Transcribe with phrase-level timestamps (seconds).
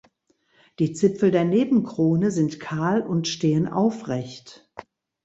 [0.79, 4.67] Die Zipfel der Nebenkrone sind kahl und stehen aufrecht.